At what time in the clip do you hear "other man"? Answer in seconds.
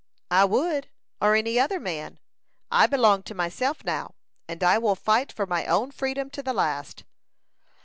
1.59-2.17